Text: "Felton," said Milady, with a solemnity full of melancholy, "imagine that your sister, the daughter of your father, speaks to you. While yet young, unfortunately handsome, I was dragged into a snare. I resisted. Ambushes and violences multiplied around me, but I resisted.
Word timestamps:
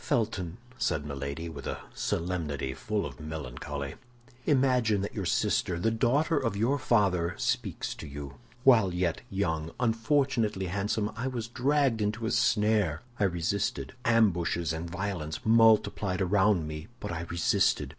"Felton," 0.03 0.57
said 0.79 1.05
Milady, 1.05 1.47
with 1.47 1.67
a 1.67 1.77
solemnity 1.93 2.73
full 2.73 3.05
of 3.05 3.19
melancholy, 3.19 3.93
"imagine 4.47 5.01
that 5.01 5.13
your 5.13 5.27
sister, 5.27 5.77
the 5.79 5.91
daughter 5.91 6.39
of 6.39 6.57
your 6.57 6.79
father, 6.79 7.35
speaks 7.37 7.93
to 7.93 8.07
you. 8.07 8.37
While 8.63 8.95
yet 8.95 9.21
young, 9.29 9.69
unfortunately 9.79 10.65
handsome, 10.65 11.11
I 11.15 11.27
was 11.27 11.47
dragged 11.47 12.01
into 12.01 12.25
a 12.25 12.31
snare. 12.31 13.03
I 13.19 13.25
resisted. 13.25 13.93
Ambushes 14.03 14.73
and 14.73 14.89
violences 14.89 15.41
multiplied 15.45 16.19
around 16.21 16.67
me, 16.67 16.87
but 16.99 17.11
I 17.11 17.21
resisted. 17.29 17.89